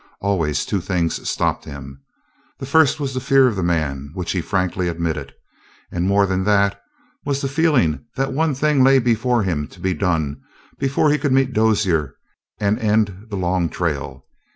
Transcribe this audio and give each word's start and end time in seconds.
Always 0.19 0.65
two 0.65 0.81
things 0.81 1.29
stopped 1.29 1.65
him. 1.65 2.01
There 2.59 2.65
was 2.65 2.95
first 2.97 3.13
the 3.13 3.19
fear 3.19 3.47
of 3.47 3.55
the 3.55 3.61
man 3.61 4.09
which 4.15 4.31
he 4.31 4.41
frankly 4.41 4.87
admitted, 4.87 5.35
and 5.91 6.07
more 6.07 6.25
than 6.25 6.43
that 6.45 6.81
was 7.23 7.39
the 7.39 7.47
feeling 7.47 8.03
that 8.15 8.33
one 8.33 8.55
thing 8.55 8.83
lay 8.83 8.97
before 8.97 9.43
him 9.43 9.67
to 9.67 9.79
be 9.79 9.93
done 9.93 10.41
before 10.79 11.11
he 11.11 11.19
could 11.19 11.31
meet 11.33 11.53
Dozier 11.53 12.15
and 12.59 12.79
end 12.79 13.27
the 13.29 13.35
long 13.37 13.69
trail. 13.69 14.25